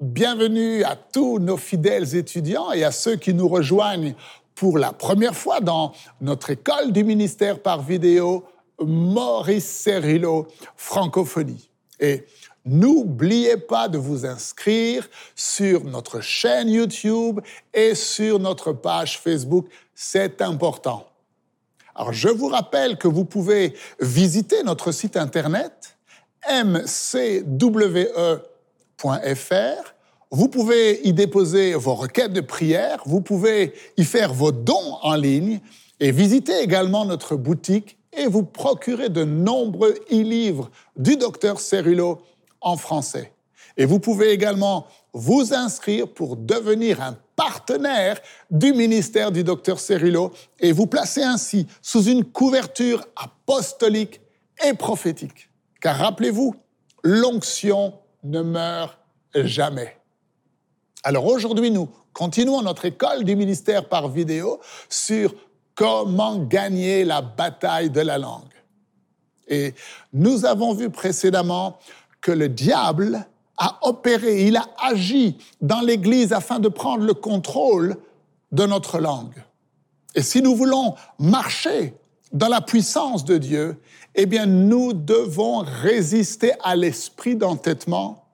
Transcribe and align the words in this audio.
Bienvenue 0.00 0.84
à 0.84 0.94
tous 0.94 1.40
nos 1.40 1.56
fidèles 1.56 2.14
étudiants 2.14 2.70
et 2.70 2.84
à 2.84 2.92
ceux 2.92 3.16
qui 3.16 3.34
nous 3.34 3.48
rejoignent 3.48 4.14
pour 4.54 4.78
la 4.78 4.92
première 4.92 5.34
fois 5.34 5.58
dans 5.58 5.92
notre 6.20 6.50
école 6.50 6.92
du 6.92 7.02
ministère 7.02 7.60
par 7.60 7.82
vidéo 7.82 8.44
Maurice 8.80 9.66
Cerrillo 9.66 10.46
Francophonie. 10.76 11.68
Et 11.98 12.26
n'oubliez 12.64 13.56
pas 13.56 13.88
de 13.88 13.98
vous 13.98 14.24
inscrire 14.24 15.08
sur 15.34 15.82
notre 15.82 16.20
chaîne 16.20 16.68
YouTube 16.68 17.40
et 17.74 17.96
sur 17.96 18.38
notre 18.38 18.72
page 18.72 19.18
Facebook, 19.18 19.66
c'est 19.96 20.40
important. 20.42 21.08
Alors 21.96 22.12
je 22.12 22.28
vous 22.28 22.46
rappelle 22.46 22.98
que 22.98 23.08
vous 23.08 23.24
pouvez 23.24 23.74
visiter 23.98 24.62
notre 24.62 24.92
site 24.92 25.16
internet 25.16 25.98
mcwe 26.48 28.06
vous 30.30 30.48
pouvez 30.48 31.00
y 31.06 31.12
déposer 31.12 31.74
vos 31.74 31.94
requêtes 31.94 32.32
de 32.32 32.40
prière, 32.40 33.02
vous 33.06 33.20
pouvez 33.20 33.72
y 33.96 34.04
faire 34.04 34.34
vos 34.34 34.52
dons 34.52 34.98
en 35.02 35.14
ligne 35.14 35.60
et 36.00 36.10
visiter 36.10 36.60
également 36.60 37.04
notre 37.04 37.36
boutique 37.36 37.96
et 38.12 38.26
vous 38.26 38.42
procurer 38.42 39.08
de 39.08 39.24
nombreux 39.24 39.94
e-livres 40.10 40.70
du 40.96 41.16
docteur 41.16 41.60
Cerullo 41.60 42.18
en 42.60 42.76
français. 42.76 43.32
Et 43.76 43.84
vous 43.84 44.00
pouvez 44.00 44.30
également 44.30 44.86
vous 45.12 45.54
inscrire 45.54 46.08
pour 46.08 46.36
devenir 46.36 47.00
un 47.00 47.16
partenaire 47.36 48.20
du 48.50 48.72
ministère 48.72 49.30
du 49.30 49.44
docteur 49.44 49.78
Cerullo 49.78 50.32
et 50.58 50.72
vous 50.72 50.86
placer 50.86 51.22
ainsi 51.22 51.66
sous 51.80 52.02
une 52.04 52.24
couverture 52.24 53.06
apostolique 53.16 54.20
et 54.66 54.74
prophétique. 54.74 55.48
Car 55.80 55.96
rappelez-vous, 55.96 56.56
l'onction 57.04 57.94
ne 58.28 58.42
meurt 58.42 58.98
jamais. 59.34 59.96
Alors 61.02 61.26
aujourd'hui, 61.26 61.70
nous 61.70 61.88
continuons 62.12 62.62
notre 62.62 62.84
école 62.84 63.24
du 63.24 63.36
ministère 63.36 63.88
par 63.88 64.08
vidéo 64.08 64.60
sur 64.88 65.34
comment 65.74 66.36
gagner 66.36 67.04
la 67.04 67.22
bataille 67.22 67.90
de 67.90 68.00
la 68.00 68.18
langue. 68.18 68.42
Et 69.46 69.74
nous 70.12 70.44
avons 70.44 70.74
vu 70.74 70.90
précédemment 70.90 71.78
que 72.20 72.32
le 72.32 72.48
diable 72.48 73.26
a 73.56 73.78
opéré, 73.82 74.46
il 74.46 74.56
a 74.56 74.66
agi 74.78 75.38
dans 75.60 75.80
l'Église 75.80 76.32
afin 76.32 76.58
de 76.58 76.68
prendre 76.68 77.04
le 77.04 77.14
contrôle 77.14 77.96
de 78.52 78.66
notre 78.66 78.98
langue. 78.98 79.42
Et 80.14 80.22
si 80.22 80.42
nous 80.42 80.54
voulons 80.54 80.94
marcher 81.18 81.94
dans 82.32 82.48
la 82.48 82.60
puissance 82.60 83.24
de 83.24 83.38
Dieu, 83.38 83.80
eh 84.14 84.26
bien, 84.26 84.46
nous 84.46 84.92
devons 84.92 85.58
résister 85.58 86.52
à 86.62 86.76
l'esprit 86.76 87.36
d'entêtement, 87.36 88.24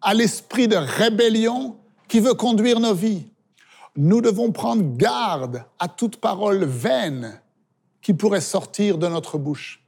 à 0.00 0.14
l'esprit 0.14 0.68
de 0.68 0.76
rébellion 0.76 1.76
qui 2.08 2.20
veut 2.20 2.34
conduire 2.34 2.80
nos 2.80 2.94
vies. 2.94 3.24
Nous 3.96 4.20
devons 4.20 4.52
prendre 4.52 4.96
garde 4.96 5.64
à 5.78 5.88
toute 5.88 6.16
parole 6.16 6.64
vaine 6.64 7.40
qui 8.00 8.14
pourrait 8.14 8.40
sortir 8.40 8.98
de 8.98 9.08
notre 9.08 9.36
bouche. 9.36 9.82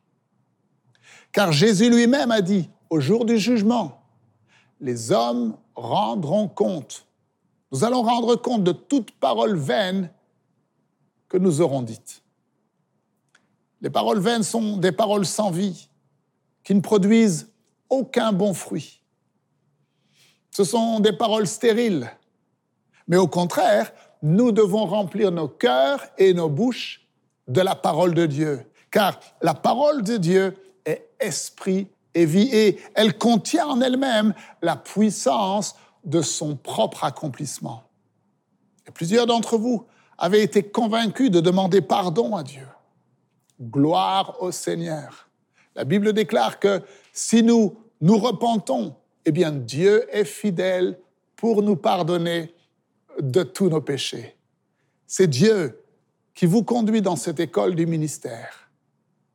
Car 1.33 1.53
Jésus 1.53 1.89
lui-même 1.89 2.31
a 2.31 2.43
dit, 2.43 2.69
au 2.91 3.01
jour 3.01 3.25
du 3.25 3.39
jugement, 3.39 4.03
les 4.81 5.13
hommes 5.13 5.57
rendront 5.75 6.49
compte. 6.49 7.07
Nous 7.71 7.85
allons 7.85 8.03
rendre 8.03 8.37
compte 8.37 8.65
de 8.65 8.73
toute 8.73 9.13
parole 9.13 9.57
vaine 9.57 10.11
que 11.29 11.39
nous 11.39 11.61
aurons 11.63 11.83
dite. 11.83 12.22
Les 13.83 13.91
paroles 13.91 14.21
vaines 14.21 14.45
sont 14.45 14.77
des 14.77 14.93
paroles 14.93 15.27
sans 15.27 15.51
vie, 15.51 15.89
qui 16.63 16.75
ne 16.75 16.81
produisent 16.81 17.53
aucun 17.91 18.33
bon 18.33 18.55
fruit. 18.55 19.03
Ce 20.53 20.65
sont 20.65 21.01
des 21.01 21.13
paroles 21.13 21.49
stériles. 21.49 22.11
Mais 23.09 23.17
au 23.17 23.27
contraire, 23.27 23.93
nous 24.23 24.53
devons 24.53 24.87
remplir 24.87 25.33
nos 25.33 25.49
cœurs 25.49 26.05
et 26.17 26.33
nos 26.33 26.49
bouches 26.49 27.07
de 27.49 27.61
la 27.61 27.75
parole 27.75 28.15
de 28.15 28.27
Dieu. 28.27 28.63
Car 28.91 29.19
la 29.41 29.55
parole 29.55 30.03
de 30.03 30.17
Dieu 30.17 30.55
est 30.85 31.09
esprit 31.19 31.89
et 32.15 32.25
vie 32.25 32.49
et 32.53 32.79
elle 32.95 33.19
contient 33.19 33.67
en 33.67 33.81
elle-même 33.81 34.35
la 34.61 34.77
puissance 34.77 35.75
de 36.05 36.23
son 36.23 36.57
propre 36.57 37.05
accomplissement. 37.05 37.85
Plusieurs 38.95 39.27
d'entre 39.27 39.57
vous 39.57 39.87
avaient 40.19 40.43
été 40.43 40.63
convaincus 40.63 41.31
de 41.31 41.41
demander 41.41 41.81
pardon 41.81 42.37
à 42.37 42.43
Dieu. 42.43 42.67
Gloire 43.63 44.37
au 44.41 44.51
Seigneur. 44.51 45.29
La 45.75 45.85
Bible 45.85 46.13
déclare 46.13 46.59
que 46.59 46.83
si 47.13 47.43
nous 47.43 47.77
nous 48.01 48.19
repentons, 48.19 48.97
eh 49.25 49.31
bien 49.31 49.53
Dieu 49.53 50.05
est 50.15 50.25
fidèle 50.25 50.99
pour 51.37 51.63
nous 51.63 51.77
pardonner 51.77 52.55
de 53.21 53.43
tous 53.43 53.69
nos 53.69 53.81
péchés. 53.81 54.37
C'est 55.07 55.29
Dieu 55.29 55.81
qui 56.35 56.47
vous 56.47 56.65
conduit 56.65 57.03
dans 57.03 57.17
cette 57.17 57.41
école 57.41 57.75
du 57.75 57.87
ministère. 57.87 58.71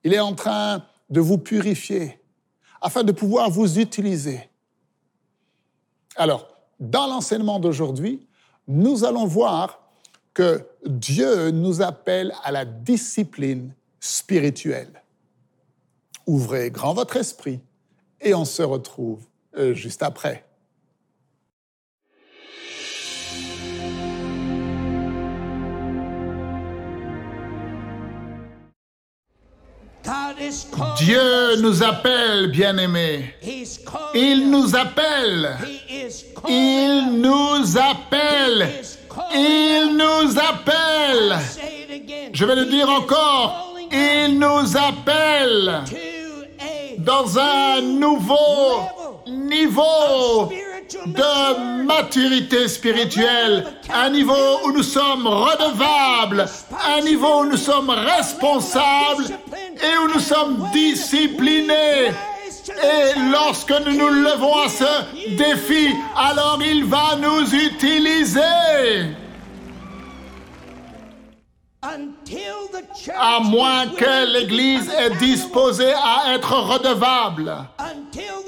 Il 0.04 0.14
est 0.14 0.20
en 0.20 0.34
train 0.34 0.84
de 1.10 1.22
vous 1.22 1.38
purifier 1.38 2.20
afin 2.82 3.04
de 3.04 3.12
pouvoir 3.12 3.50
vous 3.50 3.80
utiliser. 3.80 4.50
Alors, 6.16 6.48
dans 6.80 7.08
l'enseignement 7.08 7.60
d'aujourd'hui, 7.60 8.28
nous 8.68 9.06
allons 9.06 9.26
voir 9.26 9.80
que 10.34 10.68
Dieu 10.86 11.52
nous 11.52 11.82
appelle 11.82 12.34
à 12.44 12.52
la 12.52 12.66
discipline 12.66 13.74
spirituelle. 14.00 15.04
Ouvrez 16.26 16.72
grand 16.72 16.94
votre 16.94 17.18
esprit 17.18 17.62
et 18.22 18.34
on 18.34 18.46
se 18.46 18.62
retrouve 18.62 19.24
euh, 19.58 19.74
juste 19.74 20.04
après. 20.04 20.48
Dieu 30.98 31.62
nous 31.62 31.84
appelle, 31.84 32.52
bien-aimés. 32.52 33.34
Il 34.14 34.50
nous 34.50 34.76
appelle. 34.76 35.58
Il 36.48 37.20
nous 37.22 37.78
appelle. 37.78 38.70
Il 39.34 39.98
nous 39.98 40.40
appelle. 40.40 41.40
Je 42.34 42.46
vais 42.46 42.56
le 42.56 42.66
dire 42.66 42.90
encore. 42.90 43.67
Il 43.92 44.40
nous 44.40 44.78
appelle 44.78 45.84
dans 47.00 47.40
un 47.40 47.82
nouveau 47.82 48.82
niveau 49.28 50.50
de 51.06 51.84
maturité 51.84 52.68
spirituelle, 52.68 53.66
un 53.94 54.10
niveau 54.10 54.60
où 54.66 54.72
nous 54.72 54.84
sommes 54.84 55.28
redevables, 55.28 56.46
un 56.88 57.02
niveau 57.02 57.42
où 57.42 57.46
nous 57.46 57.58
sommes 57.58 57.90
responsables 57.90 59.26
et 59.26 59.98
où 60.04 60.14
nous 60.14 60.20
sommes 60.20 60.70
disciplinés. 60.74 62.12
Et 62.70 63.20
lorsque 63.32 63.72
nous 63.86 63.94
nous 63.94 64.10
levons 64.10 64.56
à 64.56 64.70
ce 64.70 65.36
défi, 65.38 65.94
alors 66.16 66.60
il 66.66 66.86
va 66.86 67.16
nous 67.22 67.54
utiliser. 67.54 68.42
À 73.18 73.40
moins 73.40 73.88
que 73.88 74.34
l'Église 74.34 74.90
est 74.98 75.16
disposée 75.18 75.94
à 75.94 76.34
être 76.36 76.54
redevable, 76.54 77.56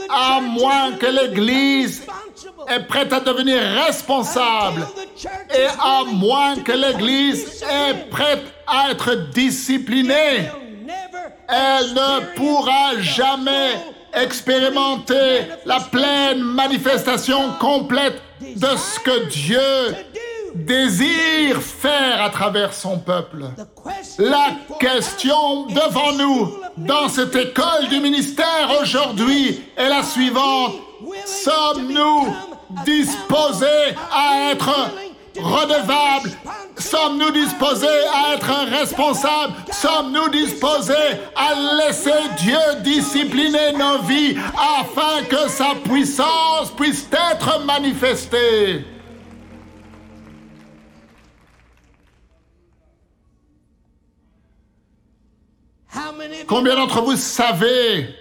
à 0.10 0.42
moins 0.42 0.94
que 0.94 1.06
l'Église 1.06 2.04
est 2.68 2.80
prête 2.82 3.14
à 3.14 3.20
devenir 3.20 3.62
responsable, 3.86 4.88
et 5.56 5.68
à 5.80 6.04
moins 6.06 6.56
que 6.58 6.72
l'Église 6.72 7.64
est 7.64 8.10
prête 8.10 8.44
à 8.68 8.92
être 8.92 9.16
disciplinée, 9.32 10.50
elle 11.48 11.94
ne 11.94 12.36
pourra 12.36 13.00
jamais 13.00 13.74
expérimenter 14.14 15.46
la 15.66 15.80
pleine 15.80 16.42
manifestation 16.42 17.52
complète 17.60 18.22
de 18.42 18.68
ce 18.78 19.00
que 19.00 19.26
Dieu 19.28 19.96
désire 20.56 21.62
faire 21.62 22.22
à 22.24 22.30
travers 22.30 22.74
son 22.74 22.98
peuple. 22.98 23.46
La 24.18 24.52
question 24.80 25.68
devant 25.68 26.14
nous 26.14 26.54
dans 26.78 27.10
cette 27.10 27.36
école 27.36 27.88
du 27.90 28.00
ministère 28.00 28.70
aujourd'hui 28.82 29.62
est 29.78 29.90
la 29.90 30.04
suivante. 30.04 30.76
Sommes-nous 31.26 32.34
disposés 32.86 33.96
à 34.12 34.52
être 34.52 34.92
redevables? 35.42 36.32
Sommes-nous 36.78 37.32
disposés 37.32 37.88
à 37.88 38.36
être 38.36 38.52
responsables? 38.72 39.54
Sommes-nous 39.72 40.30
disposés 40.30 40.94
à 41.36 41.54
laisser 41.78 42.12
Dieu 42.38 42.58
discipliner 42.84 43.74
nos 43.74 44.00
vies 44.04 44.38
afin 44.80 45.24
que 45.30 45.50
sa 45.50 45.76
puissance 45.84 46.72
puisse 46.78 47.08
être 47.12 47.66
manifestée? 47.66 48.86
Combien 56.48 56.76
d'entre 56.76 57.02
vous 57.02 57.16
savez 57.16 58.16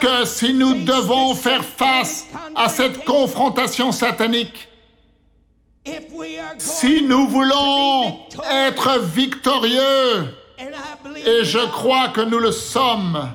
que 0.00 0.24
si 0.24 0.54
nous 0.54 0.84
devons 0.84 1.34
faire 1.34 1.64
face 1.64 2.26
à 2.54 2.68
cette 2.68 3.04
confrontation 3.04 3.92
satanique, 3.92 4.68
si 6.58 7.02
nous 7.02 7.28
voulons 7.28 8.20
être 8.50 8.98
victorieux, 9.00 10.34
et 11.16 11.44
je 11.44 11.64
crois 11.70 12.08
que 12.08 12.20
nous 12.22 12.38
le 12.38 12.52
sommes, 12.52 13.32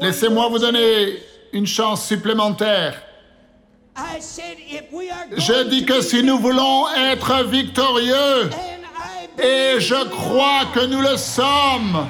laissez-moi 0.00 0.48
vous 0.48 0.58
donner 0.58 1.18
une 1.52 1.66
chance 1.66 2.06
supplémentaire. 2.06 3.02
Je 3.96 5.68
dis 5.68 5.84
que 5.84 6.00
si 6.00 6.22
nous 6.22 6.38
voulons 6.38 6.86
être 6.94 7.44
victorieux, 7.44 8.50
et 9.38 9.80
je 9.80 10.08
crois 10.08 10.66
que 10.72 10.86
nous 10.86 11.00
le 11.00 11.16
sommes, 11.16 12.06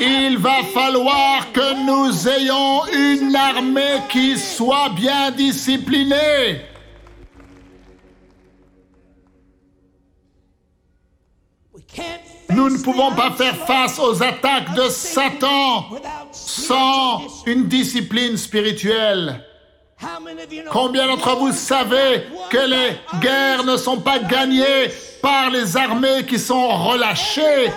il 0.00 0.38
va 0.38 0.62
falloir 0.64 1.52
que 1.52 1.84
nous 1.86 2.28
ayons 2.28 2.86
une 2.86 3.34
armée 3.36 4.00
qui 4.08 4.38
soit 4.38 4.90
bien 4.90 5.30
disciplinée. 5.30 6.62
Nous 12.54 12.70
ne 12.70 12.78
pouvons 12.78 13.12
pas 13.12 13.32
faire 13.32 13.56
face 13.66 13.98
aux 13.98 14.22
attaques 14.22 14.74
de 14.74 14.88
Satan 14.88 15.86
sans 16.30 17.22
une 17.46 17.66
discipline 17.66 18.36
spirituelle. 18.36 19.40
Combien 20.70 21.06
d'entre 21.06 21.36
vous 21.36 21.52
savez 21.52 22.24
que 22.50 22.58
les 22.58 23.20
guerres 23.20 23.64
ne 23.64 23.76
sont 23.76 23.98
pas 23.98 24.18
gagnées 24.18 24.90
par 25.22 25.50
les 25.50 25.76
armées 25.76 26.24
qui 26.26 26.38
sont 26.38 26.68
relâchées 26.68 27.70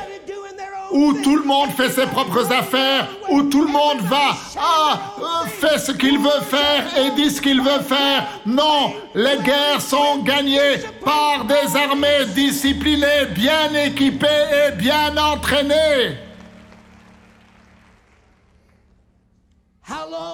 où 0.92 1.14
tout 1.14 1.36
le 1.36 1.44
monde 1.44 1.72
fait 1.72 1.90
ses 1.90 2.06
propres 2.08 2.52
affaires, 2.52 3.08
où 3.30 3.44
tout 3.44 3.64
le 3.64 3.72
monde 3.72 4.02
va, 4.02 4.36
ah, 4.58 5.00
euh, 5.20 5.48
fait 5.48 5.78
ce 5.80 5.92
qu'il 5.92 6.20
veut 6.20 6.42
faire 6.50 6.86
et 6.98 7.12
dit 7.12 7.30
ce 7.30 7.42
qu'il 7.42 7.62
veut 7.62 7.82
faire. 7.82 8.28
Non, 8.46 8.94
les 9.14 9.38
guerres 9.44 9.82
sont 9.82 10.20
gagnées 10.20 10.78
par 11.04 11.46
des 11.46 11.76
armées 11.76 12.26
disciplinées, 12.34 13.26
bien 13.32 13.74
équipées 13.74 14.28
et 14.28 14.72
bien 14.72 15.16
entraînées. 15.18 16.18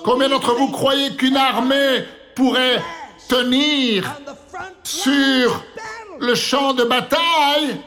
Combien 0.03 0.29
d'entre 0.29 0.55
vous 0.55 0.69
croyez 0.69 1.15
qu'une 1.15 1.37
armée 1.37 2.03
pourrait 2.35 2.81
tenir 3.29 4.11
sur 4.83 5.63
le 6.19 6.35
champ 6.35 6.73
de 6.73 6.83
bataille? 6.83 7.79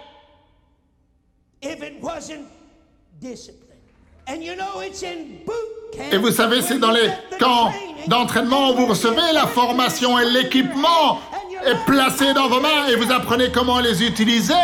Et 6.13 6.17
vous 6.19 6.31
savez, 6.31 6.63
c'est 6.63 6.79
dans 6.79 6.91
les 6.91 7.11
camps 7.39 7.73
d'entraînement 8.07 8.71
où 8.71 8.77
vous 8.77 8.87
recevez 8.87 9.33
la 9.33 9.47
formation 9.47 10.19
et 10.19 10.25
l'équipement 10.25 11.21
est 11.65 11.85
placé 11.87 12.33
dans 12.35 12.49
vos 12.49 12.61
mains 12.61 12.87
et 12.89 12.97
vous 12.97 13.11
apprenez 13.13 13.51
comment 13.51 13.81
les 13.81 14.05
utiliser. 14.05 14.55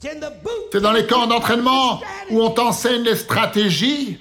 C'est 0.00 0.80
dans 0.80 0.92
les 0.92 1.06
camps 1.06 1.26
d'entraînement 1.26 2.00
où 2.30 2.40
on 2.40 2.50
t'enseigne 2.50 3.02
les 3.02 3.16
stratégies. 3.16 4.16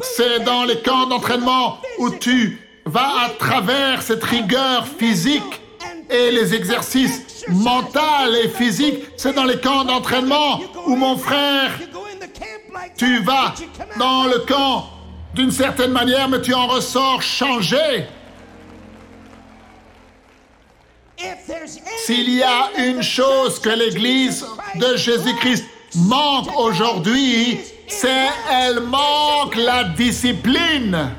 C'est 0.00 0.40
dans 0.44 0.64
les 0.64 0.80
camps 0.80 1.06
d'entraînement 1.06 1.78
où 1.98 2.10
tu 2.10 2.60
vas 2.86 3.24
à 3.24 3.30
travers 3.30 4.02
cette 4.02 4.22
rigueur 4.22 4.86
physique 4.86 5.59
et 6.10 6.30
les 6.30 6.54
exercices 6.54 7.44
mentaux 7.48 8.34
et 8.42 8.48
physiques, 8.48 9.04
c'est 9.16 9.34
dans 9.34 9.44
les 9.44 9.58
camps 9.58 9.84
d'entraînement 9.84 10.60
où 10.86 10.96
mon 10.96 11.16
frère, 11.16 11.72
tu 12.96 13.22
vas 13.22 13.54
dans 13.98 14.24
le 14.24 14.40
camp 14.40 14.86
d'une 15.34 15.50
certaine 15.50 15.92
manière, 15.92 16.28
mais 16.28 16.40
tu 16.40 16.52
en 16.54 16.66
ressors 16.66 17.22
changé. 17.22 18.06
S'il 22.04 22.30
y 22.30 22.42
a 22.42 22.70
une 22.78 23.02
chose 23.02 23.58
que 23.58 23.68
l'Église 23.68 24.44
de 24.76 24.96
Jésus-Christ 24.96 25.64
manque 25.94 26.48
aujourd'hui, 26.58 27.58
c'est 27.86 28.28
elle 28.50 28.80
manque 28.80 29.56
la 29.56 29.84
discipline. 29.84 31.10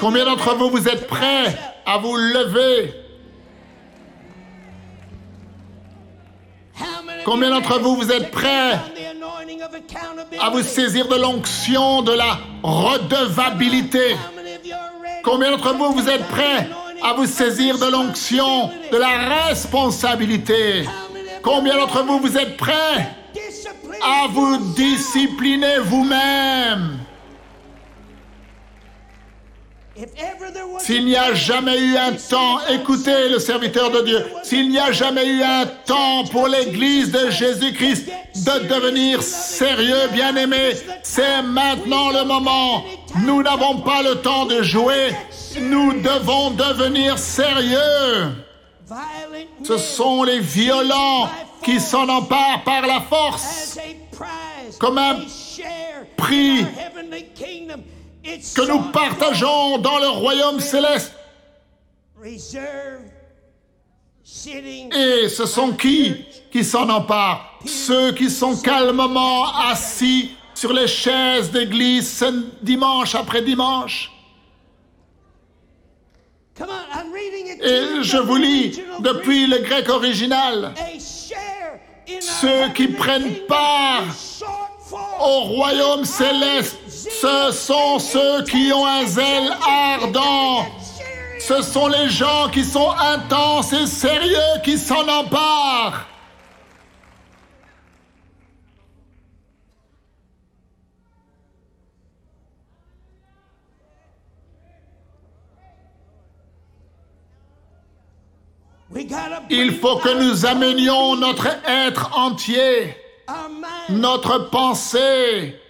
Combien 0.00 0.24
d'entre 0.24 0.54
vous, 0.54 0.70
vous 0.70 0.88
êtes 0.88 1.06
prêts 1.06 1.56
à 1.86 1.98
vous 1.98 2.16
lever? 2.16 2.94
Combien 7.24 7.50
d'entre 7.50 7.78
vous, 7.78 7.96
vous 7.96 8.10
êtes 8.10 8.30
prêts 8.30 8.78
à 10.40 10.50
vous 10.50 10.62
saisir 10.62 11.06
de 11.06 11.16
l'onction 11.16 12.02
de 12.02 12.12
la 12.12 12.38
redevabilité? 12.62 14.16
Combien 15.22 15.52
d'entre 15.52 15.74
vous, 15.74 15.92
vous 15.92 16.08
êtes 16.08 16.26
prêts 16.28 16.68
à 17.02 17.12
vous 17.12 17.26
saisir 17.26 17.78
de 17.78 17.86
l'onction 17.86 18.70
de 18.90 18.96
la 18.96 19.46
responsabilité? 19.46 20.84
Combien 21.42 21.76
d'entre 21.76 22.02
vous, 22.02 22.18
vous 22.18 22.36
êtes 22.36 22.56
prêts 22.56 23.08
à 24.02 24.26
vous 24.28 24.74
discipliner 24.74 25.78
vous-même? 25.78 27.01
S'il 30.78 31.04
n'y 31.04 31.16
a 31.16 31.34
jamais 31.34 31.78
eu 31.78 31.96
un 31.96 32.12
temps, 32.12 32.60
écoutez 32.68 33.28
le 33.28 33.38
serviteur 33.38 33.90
de 33.90 34.00
Dieu, 34.02 34.24
s'il 34.42 34.70
n'y 34.70 34.78
a 34.78 34.90
jamais 34.90 35.26
eu 35.26 35.42
un 35.42 35.66
temps 35.66 36.24
pour 36.30 36.48
l'Église 36.48 37.10
de 37.10 37.30
Jésus-Christ 37.30 38.06
de 38.36 38.68
devenir 38.68 39.22
sérieux, 39.22 40.08
bien-aimé, 40.12 40.72
c'est 41.02 41.42
maintenant 41.42 42.10
le 42.10 42.24
moment. 42.24 42.84
Nous 43.24 43.42
n'avons 43.42 43.80
pas 43.80 44.02
le 44.02 44.16
temps 44.16 44.46
de 44.46 44.62
jouer, 44.62 45.14
nous 45.60 46.00
devons 46.00 46.50
devenir 46.50 47.18
sérieux. 47.18 48.32
Ce 49.64 49.76
sont 49.76 50.22
les 50.22 50.40
violents 50.40 51.28
qui 51.62 51.78
s'en 51.78 52.08
emparent 52.08 52.64
par 52.64 52.86
la 52.86 53.00
force, 53.00 53.78
comme 54.78 54.98
un 54.98 55.18
prix 56.16 56.64
que 58.22 58.68
nous 58.68 58.90
partageons 58.90 59.78
dans 59.78 59.98
le 59.98 60.08
royaume 60.08 60.60
céleste. 60.60 61.12
Et 64.94 65.28
ce 65.28 65.46
sont 65.46 65.72
qui 65.72 66.24
qui 66.50 66.64
s'en 66.64 66.88
emparent? 66.88 67.58
Ceux 67.64 68.12
qui 68.12 68.30
sont 68.30 68.56
calmement 68.56 69.54
assis 69.56 70.32
sur 70.54 70.72
les 70.72 70.86
chaises 70.86 71.50
d'église 71.50 72.24
dimanche 72.62 73.14
après 73.14 73.42
dimanche. 73.42 74.12
Et 77.64 78.02
je 78.02 78.18
vous 78.18 78.36
lis 78.36 78.80
depuis 79.00 79.46
le 79.46 79.58
grec 79.58 79.88
original. 79.88 80.74
Ceux 82.20 82.68
qui 82.74 82.88
prennent 82.88 83.46
part 83.48 84.04
au 85.22 85.40
royaume 85.42 86.04
céleste 86.04 86.78
ce 87.22 87.52
sont 87.52 88.00
ceux 88.00 88.42
qui 88.42 88.72
ont 88.72 88.84
un 88.84 89.06
zèle 89.06 89.52
ardent. 89.64 90.66
Ce 91.38 91.62
sont 91.62 91.86
les 91.86 92.08
gens 92.08 92.48
qui 92.52 92.64
sont 92.64 92.90
intenses 92.90 93.72
et 93.72 93.86
sérieux 93.86 94.60
qui 94.64 94.76
s'en 94.76 95.06
emparent. 95.06 96.06
Il 109.50 109.74
faut 109.74 109.96
que 109.96 110.22
nous 110.22 110.44
amenions 110.44 111.16
notre 111.16 111.48
être 111.66 112.18
entier, 112.18 112.96
notre 113.88 114.50
pensée, 114.50 115.60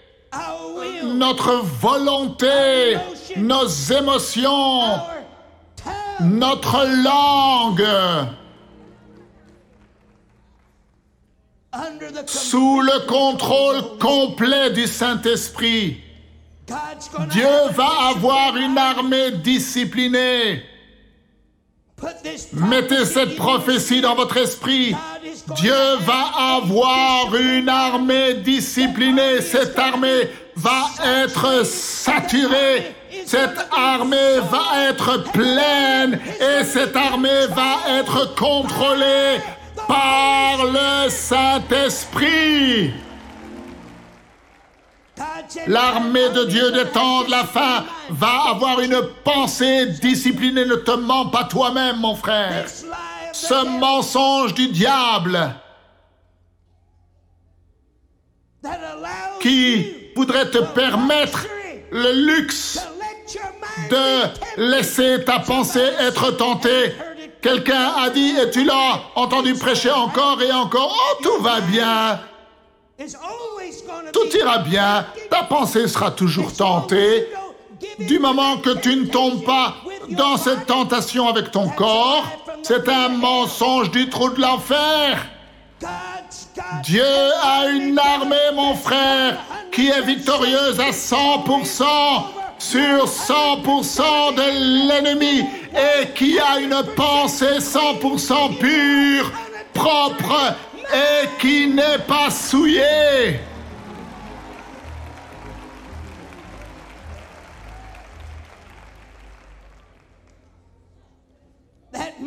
notre 1.03 1.53
volonté, 1.63 2.97
nos 3.37 3.67
émotions, 3.67 4.99
notre 6.21 6.85
langue, 7.03 7.87
sous 12.27 12.81
le 12.81 13.05
contrôle 13.07 13.97
complet 13.99 14.71
du 14.71 14.87
Saint-Esprit. 14.87 16.01
Dieu 17.29 17.49
va 17.71 18.09
avoir 18.15 18.55
une 18.55 18.77
armée 18.77 19.31
disciplinée. 19.31 20.63
Mettez 22.53 23.05
cette 23.05 23.35
prophétie 23.35 24.01
dans 24.01 24.15
votre 24.15 24.37
esprit. 24.37 24.95
Dieu 25.47 25.95
va 25.99 26.55
avoir 26.55 27.35
une 27.35 27.67
armée 27.67 28.35
disciplinée. 28.35 29.41
Cette 29.41 29.77
armée 29.77 30.29
va 30.55 30.85
être 31.05 31.65
saturée. 31.65 32.95
Cette 33.25 33.67
armée 33.75 34.39
va 34.49 34.89
être 34.89 35.31
pleine 35.31 36.19
et 36.39 36.63
cette 36.63 36.95
armée 36.95 37.47
va 37.49 37.99
être 37.99 38.35
contrôlée 38.35 39.41
par 39.87 40.65
le 40.65 41.09
Saint-Esprit. 41.09 42.93
L'armée 45.67 46.29
de 46.29 46.45
Dieu 46.45 46.71
des 46.71 46.85
temps 46.85 47.23
de 47.23 47.31
la 47.31 47.43
fin 47.43 47.83
va 48.09 48.49
avoir 48.49 48.79
une 48.79 49.01
pensée 49.23 49.87
disciplinée. 50.01 50.65
Ne 50.65 50.75
te 50.75 50.91
mens 50.91 51.27
pas 51.27 51.43
toi-même, 51.43 51.97
mon 51.97 52.15
frère. 52.15 52.65
Ce 53.33 53.65
mensonge 53.79 54.53
du 54.53 54.67
diable 54.67 55.55
qui 59.41 59.87
voudrait 60.15 60.49
te 60.49 60.59
permettre 60.59 61.45
le 61.91 62.27
luxe 62.27 62.79
de 63.89 64.61
laisser 64.61 65.25
ta 65.25 65.39
pensée 65.39 65.91
être 65.99 66.31
tentée. 66.31 66.93
Quelqu'un 67.41 67.93
a 67.97 68.09
dit, 68.09 68.35
et 68.39 68.51
tu 68.51 68.63
l'as 68.63 69.01
entendu 69.15 69.53
prêcher 69.55 69.91
encore 69.91 70.41
et 70.41 70.51
encore, 70.51 70.95
oh 70.95 71.23
tout 71.23 71.41
va 71.41 71.59
bien. 71.59 72.21
Tout 74.13 74.37
ira 74.37 74.59
bien, 74.59 75.05
ta 75.29 75.43
pensée 75.43 75.87
sera 75.87 76.11
toujours 76.11 76.53
tentée. 76.53 77.27
Du 77.99 78.19
moment 78.19 78.57
que 78.57 78.77
tu 78.79 78.95
ne 78.95 79.07
tombes 79.07 79.43
pas 79.43 79.75
dans 80.09 80.37
cette 80.37 80.67
tentation 80.67 81.27
avec 81.27 81.51
ton 81.51 81.67
corps, 81.69 82.42
c'est 82.63 82.87
un 82.87 83.09
mensonge 83.09 83.91
du 83.91 84.09
trou 84.09 84.29
de 84.29 84.41
l'enfer. 84.41 85.27
Dieu 86.83 87.03
a 87.43 87.67
une 87.67 87.99
armée, 87.99 88.51
mon 88.55 88.73
frère, 88.75 89.37
qui 89.71 89.89
est 89.89 90.01
victorieuse 90.01 90.79
à 90.79 90.91
100% 90.91 91.83
sur 92.57 93.05
100% 93.05 94.35
de 94.35 94.87
l'ennemi 94.87 95.45
et 95.73 96.07
qui 96.15 96.39
a 96.39 96.59
une 96.59 96.81
pensée 96.95 97.59
100% 97.59 98.57
pure, 98.57 99.31
propre 99.73 100.55
et 100.93 101.27
qui 101.39 101.67
n'est 101.67 101.99
pas 102.07 102.29
souillée. 102.29 103.39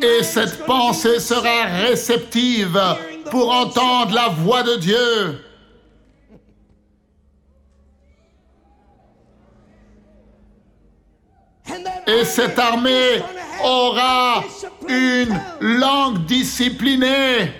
Et 0.01 0.23
cette 0.23 0.65
pensée 0.65 1.19
sera 1.19 1.65
réceptive 1.65 2.79
pour 3.31 3.51
entendre 3.51 4.13
la 4.13 4.27
voix 4.29 4.63
de 4.63 4.75
Dieu. 4.75 5.43
Et 12.07 12.23
cette 12.23 12.57
armée 12.57 13.21
aura 13.63 14.43
une 14.87 15.39
langue 15.59 16.25
disciplinée. 16.25 17.51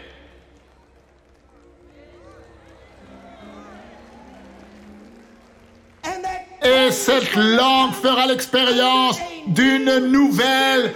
Et 6.63 6.91
cette 6.91 7.36
langue 7.36 7.94
fera 7.94 8.25
l'expérience 8.27 9.17
d'une 9.47 9.99
nouvelle 10.07 10.93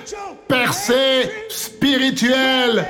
percée 0.48 1.30
spirituelle 1.50 2.86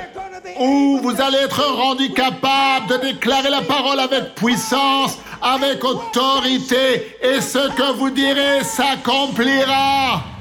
où 0.58 0.98
vous 1.02 1.20
allez 1.20 1.38
être 1.38 1.64
rendu 1.64 2.10
capable 2.12 2.88
de 2.88 2.96
déclarer 2.96 3.50
la 3.50 3.62
parole 3.62 4.00
avec 4.00 4.34
puissance, 4.34 5.18
avec 5.40 5.84
autorité, 5.84 7.16
et 7.22 7.40
ce 7.40 7.70
que 7.74 7.92
vous 7.92 8.10
direz 8.10 8.62
s'accomplira. 8.64 10.31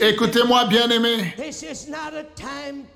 Écoutez-moi, 0.00 0.64
bien-aimés. 0.64 1.34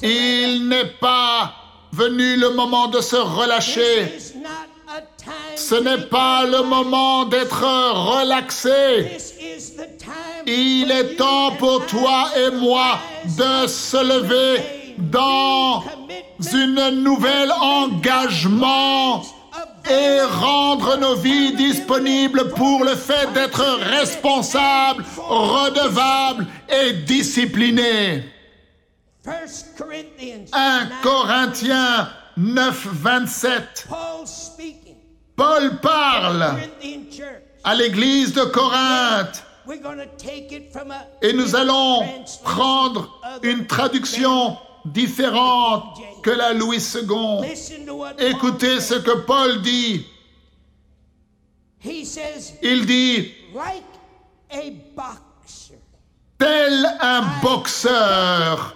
Il 0.03 0.69
n'est 0.69 0.93
pas 1.01 1.55
venu 1.93 2.37
le 2.37 2.51
moment 2.51 2.89
de 2.89 3.01
se 3.01 3.17
relâcher. 3.17 4.19
Ce 5.57 5.75
n'est 5.75 6.07
pas 6.07 6.45
le 6.45 6.63
moment 6.63 7.25
d'être 7.25 7.63
relaxé. 7.63 9.19
Il 10.47 10.91
est 10.91 11.17
temps 11.17 11.53
pour 11.59 11.87
toi 11.87 12.31
et 12.37 12.51
moi 12.51 12.99
de 13.25 13.67
se 13.67 13.97
lever 13.97 14.95
dans 14.99 15.85
une 16.53 17.03
nouvelle 17.03 17.53
engagement 17.53 19.23
et 19.91 20.21
rendre 20.23 20.97
nos 20.99 21.17
vies 21.17 21.55
disponibles 21.55 22.51
pour 22.51 22.85
le 22.85 22.95
fait 22.95 23.33
d'être 23.33 23.65
responsables, 23.99 25.05
redevables 25.19 26.47
et 26.69 26.93
disciplinés. 26.93 28.25
1 29.27 30.89
Corinthiens 31.03 32.09
9, 32.37 32.89
27. 32.93 33.89
Paul 35.37 35.81
parle 35.81 36.55
à 37.65 37.75
l'église 37.75 38.33
de 38.33 38.43
Corinthe. 38.43 39.45
Et 41.23 41.33
nous 41.33 41.55
allons 41.55 42.03
prendre 42.43 43.21
une 43.43 43.67
traduction 43.67 44.57
différente 44.85 45.99
que 46.23 46.31
la 46.31 46.53
Louis 46.53 46.83
II. 46.95 47.41
Écoutez 48.19 48.81
ce 48.81 48.95
que 48.95 49.25
Paul 49.25 49.63
dit. 49.63 50.07
Il 52.63 52.87
dit, 52.87 53.33
tel 56.39 56.87
un 57.01 57.23
boxeur, 57.43 58.75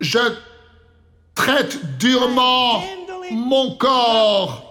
je 0.00 0.18
traite 1.34 1.98
durement 1.98 2.82
mon 3.30 3.76
corps, 3.76 4.62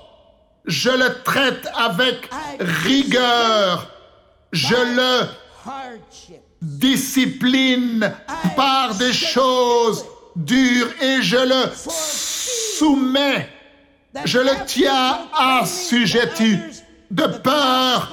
je 0.66 0.90
le 0.90 1.24
traite 1.24 1.68
avec 1.76 2.30
rigueur, 2.60 3.88
je 4.52 4.76
le 4.76 5.28
discipline 6.64 8.14
par 8.56 8.96
des 8.96 9.12
choses 9.14 10.06
dures 10.36 10.90
et 11.02 11.22
je 11.22 11.38
le 11.38 11.72
soumets, 11.76 13.50
je 14.24 14.40
le 14.40 14.66
tiens 14.66 15.20
assujetti 15.38 16.58
de 17.12 17.26
peur 17.26 18.12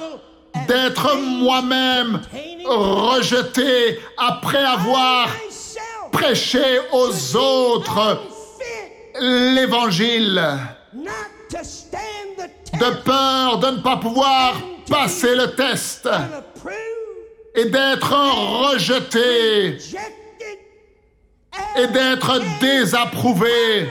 d'être 0.67 1.17
moi-même 1.17 2.21
rejeté 2.65 3.99
après 4.17 4.63
avoir 4.63 5.29
prêché 6.11 6.79
aux 6.91 7.37
autres 7.37 8.21
l'évangile, 9.19 10.41
de 12.73 13.03
peur 13.03 13.59
de 13.59 13.67
ne 13.77 13.81
pas 13.81 13.97
pouvoir 13.97 14.55
passer 14.89 15.35
le 15.35 15.55
test 15.55 16.09
et 17.55 17.65
d'être 17.65 18.13
rejeté. 18.71 19.77
Et 21.77 21.87
d'être 21.87 22.39
désapprouvé, 22.59 23.89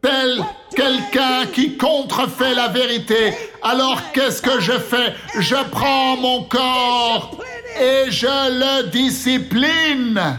tel 0.00 0.42
quelqu'un 0.74 1.46
qui 1.52 1.76
contrefait 1.76 2.54
la 2.54 2.68
vérité. 2.68 3.34
Alors 3.62 4.00
qu'est-ce 4.12 4.40
que 4.40 4.60
je 4.60 4.72
fais? 4.72 5.14
Je 5.38 5.56
prends 5.70 6.16
mon 6.16 6.44
corps 6.44 7.38
et 7.78 8.10
je 8.10 8.26
le 8.26 8.88
discipline. 8.88 10.38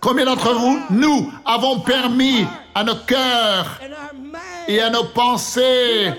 Combien 0.00 0.24
d'entre 0.24 0.52
vous, 0.54 0.80
nous, 0.90 1.32
avons 1.44 1.80
permis 1.80 2.46
à 2.74 2.84
nos 2.84 2.96
cœurs 2.96 3.80
et 4.68 4.80
à 4.80 4.90
nos 4.90 5.04
pensées, 5.04 6.12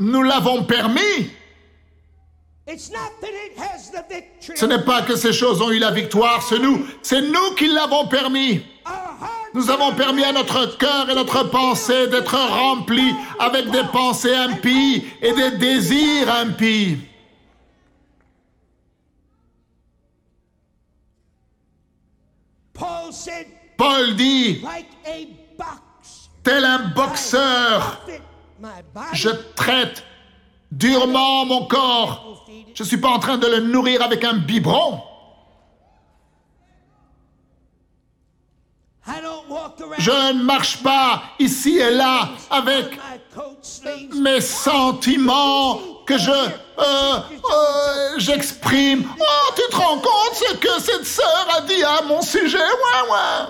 nous 0.00 0.22
l'avons 0.22 0.64
permis 0.64 1.30
ce 4.54 4.66
n'est 4.66 4.82
pas 4.82 5.02
que 5.02 5.16
ces 5.16 5.32
choses 5.32 5.62
ont 5.62 5.70
eu 5.70 5.78
la 5.78 5.90
victoire, 5.90 6.42
c'est 6.42 6.58
nous. 6.58 6.86
C'est 7.02 7.22
nous 7.22 7.54
qui 7.56 7.68
l'avons 7.68 8.06
permis. 8.08 8.62
Nous 9.54 9.70
avons 9.70 9.94
permis 9.94 10.22
à 10.24 10.32
notre 10.32 10.76
cœur 10.76 11.08
et 11.08 11.14
notre 11.14 11.44
pensée 11.44 12.08
d'être 12.08 12.36
remplis 12.36 13.14
avec 13.38 13.70
des 13.70 13.84
pensées 13.92 14.34
impies 14.34 15.04
et 15.22 15.32
des 15.32 15.52
désirs 15.52 16.30
impies. 16.30 16.98
Paul 23.76 24.14
dit, 24.16 24.62
tel 26.42 26.64
un 26.64 26.88
boxeur, 26.94 28.06
je 29.12 29.30
traite 29.54 30.04
durement 30.70 31.44
mon 31.44 31.66
corps. 31.66 32.46
Je 32.74 32.82
ne 32.82 32.88
suis 32.88 32.98
pas 32.98 33.08
en 33.08 33.18
train 33.18 33.38
de 33.38 33.46
le 33.46 33.60
nourrir 33.60 34.02
avec 34.02 34.24
un 34.24 34.34
biberon. 34.34 35.02
Je 39.98 40.32
ne 40.32 40.42
marche 40.42 40.82
pas 40.82 41.22
ici 41.38 41.78
et 41.78 41.90
là 41.90 42.28
avec 42.50 42.98
mes 44.14 44.40
sentiments 44.40 45.78
que 46.06 46.18
je 46.18 46.30
euh, 46.30 47.18
euh, 47.28 48.18
j'exprime. 48.18 49.04
Oh, 49.18 49.52
tu 49.56 49.62
te 49.70 49.76
rends 49.76 49.98
compte 49.98 50.34
ce 50.34 50.56
que 50.56 50.80
cette 50.80 51.06
sœur 51.06 51.48
a 51.56 51.60
dit 51.62 51.82
à 51.82 52.02
mon 52.02 52.22
sujet? 52.22 52.58
Ouais, 52.58 53.10
ouais. 53.10 53.46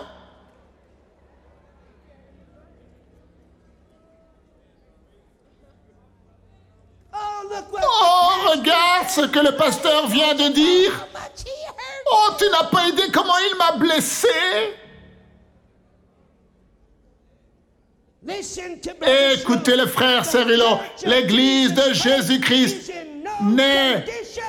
Oh, 7.13 7.43
look 7.51 7.73
what 7.73 7.81
Oh, 7.85 8.51
regarde 8.51 8.98
ce 9.11 9.23
que 9.23 9.39
le 9.39 9.53
pasteur 9.53 10.09
vient 10.09 10.35
de 10.35 10.49
dire. 10.53 11.07
Oh, 12.13 12.31
tu 12.39 12.45
n'as 12.51 12.65
pas 12.65 12.89
idée 12.89 13.11
comment 13.13 13.39
il 13.51 13.57
m'a 13.57 13.73
blessé. 13.73 14.29
Écoutez 19.33 19.77
le 19.77 19.87
Schultz. 19.87 19.93
frère 19.93 20.23
The 20.23 20.27
Cérillo, 20.27 20.65
church 20.65 20.81
of 20.81 21.07
l'église 21.07 21.75
de 21.75 21.93
Jésus-Christ 21.93 22.93
n'est 23.43 24.05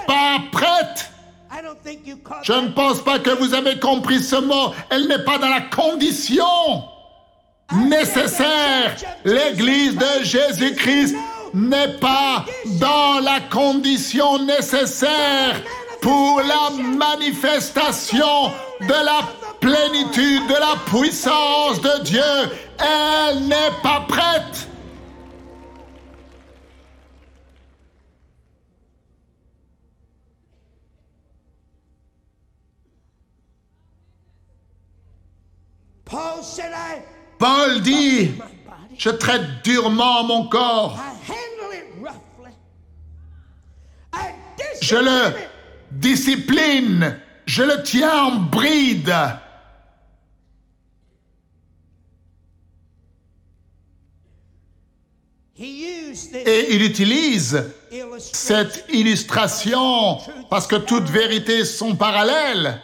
pas 0.08 0.40
prête. 0.52 1.10
Je 2.44 2.54
ne 2.54 2.70
pense 2.70 3.04
pas 3.04 3.20
que 3.20 3.30
vous 3.32 3.54
avez 3.54 3.80
compris 3.80 4.22
ce 4.22 4.36
mot. 4.36 4.74
Elle 4.90 5.08
n'est 5.08 5.24
pas 5.24 5.38
dans 5.38 5.50
la 5.50 5.62
condition 5.62 6.84
nécessaire. 7.74 8.96
L'église 9.24 9.96
de 9.96 10.24
Jésus-Christ 10.24 11.16
n'est 11.54 11.98
pas 12.00 12.46
dans 12.80 13.20
la 13.20 13.40
condition 13.42 14.40
nécessaire 14.40 15.62
pour 16.02 16.42
la 16.42 16.70
manifestation 16.84 18.52
de 18.82 19.06
la 19.06 19.22
plénitude, 19.60 20.48
de 20.48 20.54
la 20.54 20.76
puissance 20.86 21.82
de 21.82 22.04
Dieu. 22.04 22.22
Elle 22.80 23.48
n'est 23.48 23.72
pas 23.84 24.06
prête. 24.08 24.70
Paul 37.38 37.82
dit, 37.82 38.32
je 38.98 39.10
traite 39.10 39.64
durement 39.64 40.24
mon 40.24 40.48
corps. 40.48 40.98
Je 44.90 44.96
le 44.96 45.34
discipline, 45.92 47.16
je 47.46 47.62
le 47.62 47.84
tiens 47.84 48.24
en 48.24 48.36
bride. 48.38 49.16
Et 55.60 56.74
il 56.74 56.82
utilise 56.82 57.66
cette 58.18 58.86
illustration 58.90 60.18
parce 60.50 60.66
que 60.66 60.78
toutes 60.78 61.10
vérités 61.10 61.66
sont 61.66 61.96
parallèles. 61.96 62.82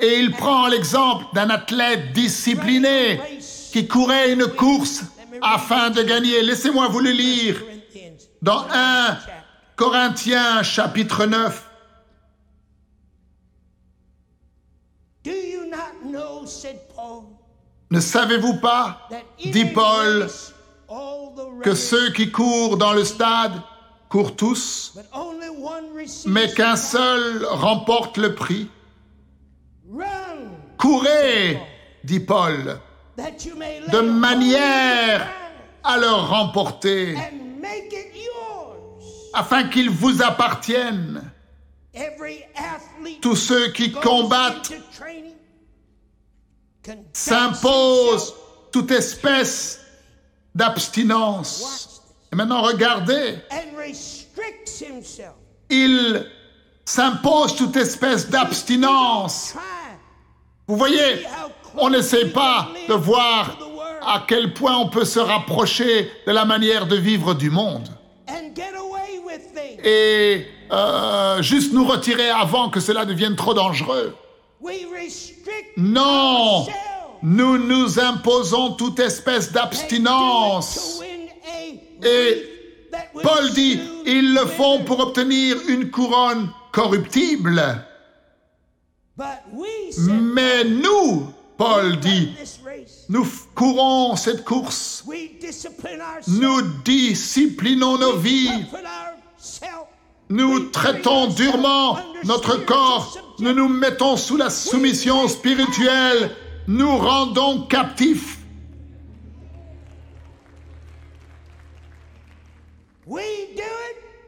Et 0.00 0.18
il 0.18 0.32
prend 0.32 0.66
l'exemple 0.66 1.26
d'un 1.32 1.50
athlète 1.50 2.12
discipliné 2.12 3.20
qui 3.72 3.86
courait 3.86 4.32
une 4.32 4.48
course 4.48 5.02
afin 5.40 5.90
de 5.90 6.02
gagner. 6.02 6.42
Laissez-moi 6.42 6.88
vous 6.88 7.00
le 7.00 7.12
lire. 7.12 7.62
Dans 8.42 8.66
1 8.68 9.18
Corinthiens 9.76 10.62
chapitre 10.62 11.26
9. 11.26 11.70
Do 15.24 15.30
you 15.30 15.70
not 15.70 16.10
know, 16.10 16.44
said 16.44 16.80
Paul, 16.94 17.22
Ne 17.90 18.00
savez-vous 18.00 18.54
pas, 18.54 19.08
dit 19.38 19.66
Paul, 19.66 20.28
que 21.62 21.74
ceux 21.74 22.10
qui 22.12 22.32
courent 22.32 22.76
dans 22.76 22.92
le 22.92 23.04
stade 23.04 23.52
courent 24.08 24.34
tous, 24.34 24.98
mais 26.26 26.52
qu'un 26.52 26.76
seul 26.76 27.44
remporte 27.44 28.18
le 28.18 28.34
prix? 28.34 28.68
Courez, 30.76 31.60
dit 32.02 32.20
Paul, 32.20 32.80
de 33.16 34.00
manière 34.00 35.28
à 35.84 35.98
le 35.98 36.08
remporter, 36.08 37.14
afin 39.32 39.68
qu'ils 39.68 39.90
vous 39.90 40.22
appartiennent. 40.22 41.22
Every 41.94 42.42
athlete 42.56 43.20
Tous 43.20 43.36
ceux 43.36 43.68
qui 43.68 43.92
combattent 43.92 44.72
s'imposent 47.12 48.34
toute 48.72 48.90
espèce 48.90 49.80
d'abstinence. 50.54 52.02
Et 52.32 52.36
maintenant, 52.36 52.62
regardez, 52.62 53.36
il 55.68 56.26
s'impose 56.84 57.56
toute 57.56 57.76
espèce 57.76 58.28
d'abstinence. 58.28 59.54
Vous 60.66 60.76
voyez, 60.76 61.26
on 61.76 61.90
n'essaie 61.90 62.30
pas 62.30 62.68
de 62.88 62.94
voir 62.94 63.58
à 64.00 64.24
quel 64.26 64.54
point 64.54 64.76
on 64.76 64.88
peut 64.88 65.04
se 65.04 65.20
rapprocher 65.20 66.10
de 66.26 66.32
la 66.32 66.44
manière 66.44 66.86
de 66.86 66.96
vivre 66.96 67.34
du 67.34 67.50
monde 67.50 67.88
et 69.84 70.46
euh, 70.70 71.42
juste 71.42 71.72
nous 71.72 71.84
retirer 71.84 72.30
avant 72.30 72.70
que 72.70 72.80
cela 72.80 73.04
devienne 73.04 73.36
trop 73.36 73.54
dangereux. 73.54 74.14
Non, 75.76 76.66
nous 77.22 77.58
nous 77.58 77.98
imposons 77.98 78.72
toute 78.72 78.98
espèce 79.00 79.52
d'abstinence. 79.52 81.02
Et 82.04 82.52
Paul 83.22 83.50
dit, 83.52 83.80
ils 84.06 84.34
le 84.34 84.46
font 84.46 84.84
pour 84.84 85.00
obtenir 85.00 85.56
une 85.68 85.90
couronne 85.90 86.50
corruptible. 86.72 87.84
Mais 90.08 90.64
nous, 90.64 91.32
Paul 91.56 91.98
dit, 92.00 92.34
nous 93.08 93.26
courons 93.54 94.16
cette 94.16 94.44
course. 94.44 95.04
Nous 96.26 96.62
disciplinons 96.84 97.98
nos 97.98 98.16
vies. 98.16 98.50
Nous 100.28 100.70
traitons 100.70 101.26
durement 101.28 101.98
notre 102.24 102.64
corps. 102.64 103.18
Nous 103.38 103.52
nous 103.52 103.68
mettons 103.68 104.16
sous 104.16 104.36
la 104.36 104.50
soumission 104.50 105.28
spirituelle. 105.28 106.30
Nous 106.68 106.96
rendons 106.96 107.66
captifs. 107.66 108.38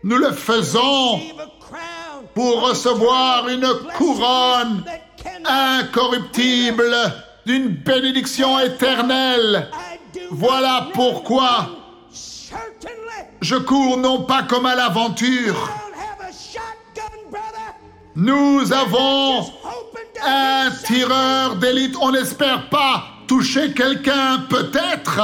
Nous 0.03 0.19
le 0.19 0.33
faisons 0.33 1.21
pour 2.35 2.69
recevoir 2.69 3.49
une 3.49 3.67
couronne 3.97 4.85
incorruptible 5.47 6.95
d'une 7.47 7.69
bénédiction 7.69 8.59
éternelle. 8.59 9.71
Voilà 10.31 10.89
pourquoi. 10.93 11.84
Je 13.41 13.57
cours 13.57 13.97
non 13.99 14.23
pas 14.23 14.43
comme 14.43 14.67
à 14.67 14.75
l'aventure. 14.75 15.71
Nous 18.17 18.73
avons 18.73 19.53
un 20.25 20.71
tireur 20.87 21.57
d'élite. 21.57 21.97
On 22.01 22.13
n'espère 22.13 22.69
pas 22.69 23.05
toucher 23.27 23.73
quelqu'un, 23.73 24.41
peut-être. 24.49 25.21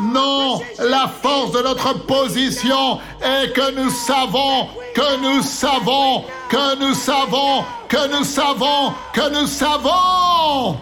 Non, 0.00 0.60
la 0.78 1.06
force 1.06 1.52
de 1.52 1.62
notre 1.62 2.06
position 2.06 2.98
est 3.22 3.52
que 3.52 3.70
nous 3.72 3.90
savons, 3.90 4.68
que 4.94 5.20
nous 5.20 5.42
savons, 5.42 6.24
que 6.48 6.78
nous 6.78 6.94
savons, 6.94 7.64
que 7.88 8.08
nous 8.08 8.24
savons, 8.24 8.94
que 9.12 9.40
nous 9.40 9.46
savons. 9.46 10.78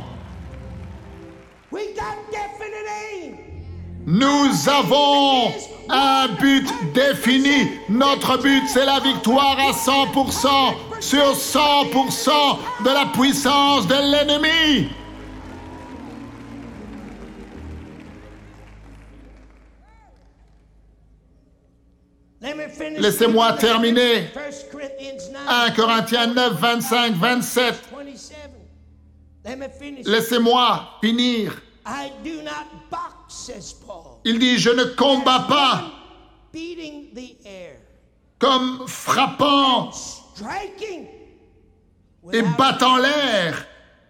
Got 2.01 2.16
definite 2.33 2.87
aim. 2.88 3.29
Nous 4.06 4.68
avons 4.68 5.52
un 5.88 6.28
but 6.40 6.66
défini. 6.94 7.70
Notre 7.88 8.38
but, 8.38 8.62
c'est 8.68 8.86
la 8.86 9.00
victoire 9.00 9.58
à 9.58 9.72
100% 9.72 10.74
sur 11.00 11.32
100% 11.32 12.58
de 12.84 12.88
la 12.88 13.06
puissance 13.12 13.86
de 13.86 13.94
l'ennemi. 13.94 14.88
Laissez-moi 22.98 23.52
terminer. 23.54 24.28
1 24.34 24.70
Corinthians 24.70 25.32
9, 25.32 25.48
1 25.48 25.70
Corinthiens 25.72 26.26
9, 26.26 26.52
25, 26.60 27.14
27. 27.14 27.74
27. 27.92 28.50
Let 29.44 29.56
me 29.56 29.68
finish. 29.68 30.06
Laissez-moi 30.06 30.98
finir. 31.02 31.62
Il 34.24 34.38
dit, 34.38 34.58
je 34.58 34.70
ne 34.70 34.84
combats 34.84 35.46
pas 35.48 35.84
comme 38.38 38.84
frappant 38.86 39.90
et 42.32 42.42
battant 42.58 42.96
l'air 42.96 43.66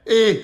et 0.07 0.43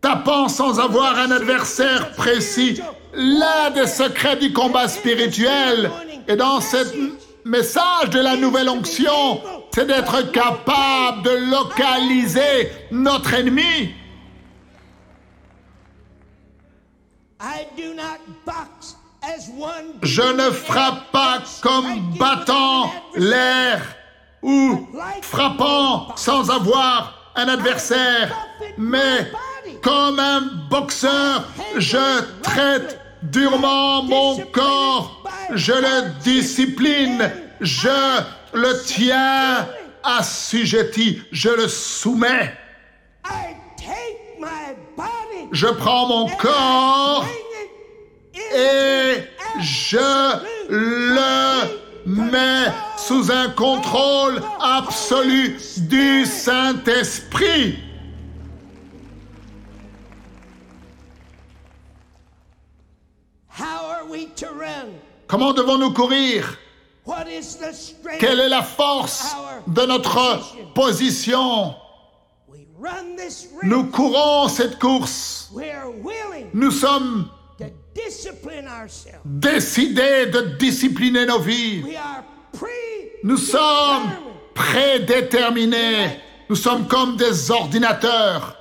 tapant 0.00 0.48
sans 0.48 0.80
avoir 0.80 1.18
un 1.18 1.30
adversaire 1.30 2.12
précis. 2.12 2.80
L'un 3.14 3.70
des 3.70 3.86
secrets 3.86 4.36
du 4.36 4.52
combat 4.52 4.88
spirituel. 4.88 5.90
et 6.26 6.36
dans 6.36 6.60
ce 6.60 6.78
message 7.44 8.10
de 8.10 8.20
la 8.20 8.36
nouvelle 8.36 8.68
onction, 8.68 9.40
c'est 9.74 9.86
d'être 9.86 10.30
capable 10.32 11.22
de 11.24 11.50
localiser 11.50 12.70
notre 12.90 13.34
ennemi. 13.34 13.94
Je 20.02 20.22
ne 20.22 20.50
frappe 20.50 21.10
pas 21.12 21.42
comme 21.60 22.16
battant 22.18 22.92
l'air 23.14 23.82
ou 24.42 24.88
frappant 25.22 26.14
sans 26.16 26.50
avoir 26.50 27.32
un 27.34 27.48
adversaire, 27.48 28.36
mais 28.76 29.30
comme 29.82 30.18
un 30.18 30.40
boxeur, 30.70 31.48
je 31.76 32.22
traite 32.42 33.00
durement 33.22 34.02
mon 34.02 34.38
corps, 34.52 35.24
je 35.54 35.72
le 35.72 36.22
discipline, 36.22 37.30
je 37.60 38.22
le 38.52 38.82
tiens 38.84 39.66
assujetti, 40.02 41.22
je 41.30 41.48
le 41.48 41.68
soumets. 41.68 42.56
Je 45.52 45.66
prends 45.66 46.06
mon 46.06 46.28
corps 46.36 47.26
et 48.34 49.16
je 49.60 50.38
le 50.68 51.78
mets 52.06 52.72
sous 52.96 53.30
un 53.30 53.50
contrôle 53.50 54.40
absolu 54.60 55.58
du 55.76 56.24
Saint-Esprit. 56.24 57.78
Comment 65.26 65.52
devons-nous 65.52 65.92
courir? 65.92 66.56
Quelle 68.18 68.40
est 68.40 68.48
la 68.48 68.62
force 68.62 69.36
de 69.66 69.82
notre 69.82 70.72
position? 70.74 71.74
Nous 73.62 73.84
courons 73.84 74.48
cette 74.48 74.78
course. 74.78 75.52
Nous 76.54 76.70
sommes 76.70 77.28
décidés 79.24 80.26
de 80.26 80.56
discipliner 80.58 81.26
nos 81.26 81.38
vies. 81.38 81.84
Nous 83.22 83.36
sommes 83.36 84.10
prédéterminés. 84.54 86.20
Nous 86.48 86.56
sommes 86.56 86.86
comme 86.86 87.16
des 87.16 87.50
ordinateurs. 87.50 88.56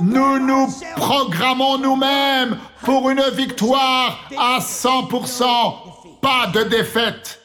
Nous 0.00 0.38
nous 0.38 0.68
programmons 0.96 1.78
nous-mêmes 1.78 2.58
pour 2.82 3.08
une 3.10 3.22
victoire 3.32 4.28
à 4.36 4.58
100%, 4.58 6.20
pas 6.20 6.46
de 6.52 6.62
défaite. 6.64 7.39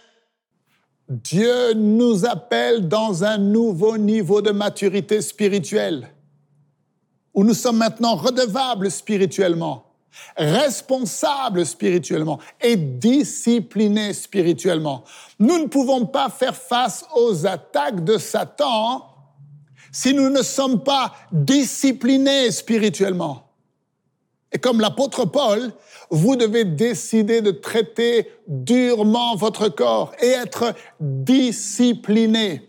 Dieu 1.07 1.73
nous 1.73 2.25
appelle 2.25 2.87
dans 2.87 3.23
un 3.23 3.37
nouveau 3.37 3.97
niveau 3.97 4.41
de 4.41 4.51
maturité 4.51 5.21
spirituelle, 5.21 6.09
où 7.33 7.43
nous 7.43 7.53
sommes 7.53 7.77
maintenant 7.77 8.15
redevables 8.15 8.89
spirituellement, 8.89 9.85
responsables 10.35 11.65
spirituellement 11.65 12.39
et 12.59 12.75
disciplinés 12.75 14.13
spirituellement. 14.13 15.03
Nous 15.37 15.59
ne 15.59 15.67
pouvons 15.67 16.07
pas 16.07 16.29
faire 16.29 16.55
face 16.55 17.05
aux 17.15 17.45
attaques 17.45 18.03
de 18.03 18.17
Satan 18.17 19.05
si 19.91 20.13
nous 20.13 20.29
ne 20.29 20.41
sommes 20.41 20.83
pas 20.83 21.13
disciplinés 21.31 22.49
spirituellement. 22.51 23.44
Et 24.55 24.57
comme 24.57 24.79
l'apôtre 24.79 25.25
Paul, 25.25 25.73
vous 26.09 26.37
devez 26.37 26.63
décider 26.63 27.41
de 27.41 27.51
traiter 27.51 28.31
durement 28.47 29.35
votre 29.35 29.67
corps 29.67 30.13
et 30.21 30.27
être 30.29 30.73
discipliné. 30.97 32.61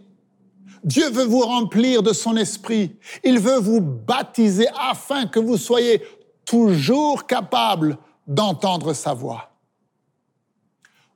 Dieu 0.83 1.09
veut 1.11 1.27
vous 1.27 1.43
remplir 1.43 2.03
de 2.03 2.13
son 2.13 2.37
esprit. 2.37 2.97
Il 3.23 3.39
veut 3.39 3.61
vous 3.61 3.81
baptiser 3.81 4.67
afin 4.77 5.27
que 5.27 5.39
vous 5.39 5.57
soyez 5.57 6.03
toujours 6.45 7.25
capable 7.29 7.99
d'entendre 8.27 8.93
sa 8.93 9.15
voix. 9.15 9.53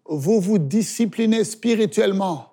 Vous 0.05 0.41
vous 0.41 0.59
disciplinez 0.59 1.43
spirituellement 1.43 2.53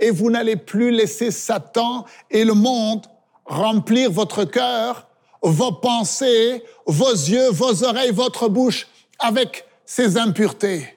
et 0.00 0.10
vous 0.10 0.32
n'allez 0.32 0.56
plus 0.56 0.90
laisser 0.90 1.30
Satan 1.30 2.06
et 2.28 2.44
le 2.44 2.54
monde 2.54 3.06
remplir 3.44 4.10
votre 4.10 4.44
cœur, 4.44 5.06
vos 5.42 5.72
pensées, 5.72 6.62
vos 6.86 7.10
yeux, 7.10 7.50
vos 7.50 7.84
oreilles, 7.84 8.12
votre 8.12 8.48
bouche 8.48 8.86
avec 9.18 9.64
ces 9.84 10.16
impuretés. 10.16 10.96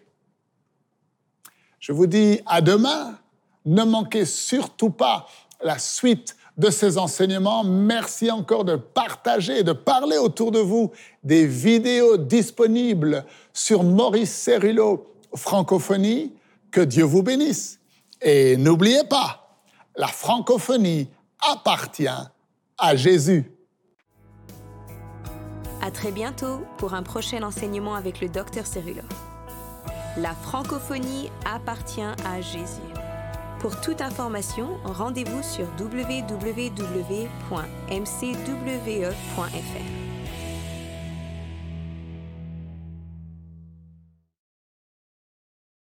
Je 1.79 1.91
vous 1.91 2.07
dis 2.07 2.39
à 2.45 2.61
demain. 2.61 3.17
Ne 3.65 3.83
manquez 3.83 4.25
surtout 4.25 4.91
pas 4.91 5.27
la 5.61 5.79
suite 5.79 6.35
de 6.57 6.69
ces 6.69 6.97
enseignements. 6.97 7.63
Merci 7.63 8.29
encore 8.31 8.63
de 8.63 8.75
partager, 8.75 9.63
de 9.63 9.73
parler 9.73 10.17
autour 10.17 10.51
de 10.51 10.59
vous 10.59 10.91
des 11.23 11.45
vidéos 11.45 12.17
disponibles 12.17 13.25
sur 13.53 13.83
Maurice 13.83 14.31
Cerullo 14.31 15.07
Francophonie. 15.35 16.33
Que 16.71 16.81
Dieu 16.81 17.03
vous 17.03 17.23
bénisse. 17.23 17.79
Et 18.21 18.57
n'oubliez 18.57 19.03
pas, 19.03 19.59
la 19.95 20.07
francophonie 20.07 21.07
appartient 21.39 22.07
à 22.77 22.95
Jésus. 22.95 23.51
À 25.85 25.91
très 25.91 26.11
bientôt 26.11 26.65
pour 26.79 26.95
un 26.95 27.03
prochain 27.03 27.43
enseignement 27.43 27.93
avec 27.93 28.19
le 28.19 28.27
Dr 28.27 28.65
Cerullo. 28.65 29.03
La 30.17 30.33
francophonie 30.33 31.29
appartient 31.45 32.01
à 32.01 32.41
Jésus. 32.41 32.81
Pour 33.59 33.79
toute 33.81 34.01
information, 34.01 34.79
rendez-vous 34.83 35.43
sur 35.43 35.67
www.mcwe.fr. 35.79 37.25